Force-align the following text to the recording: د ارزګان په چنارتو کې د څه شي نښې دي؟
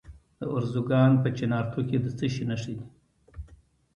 د 0.39 0.41
ارزګان 0.55 1.11
په 1.23 1.29
چنارتو 1.37 1.81
کې 1.89 1.97
د 2.03 2.07
څه 2.17 2.27
شي 2.33 2.43
نښې 2.49 2.73
دي؟ 2.79 2.87